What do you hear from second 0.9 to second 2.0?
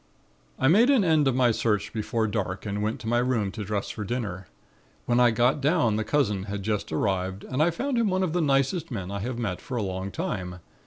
end of my search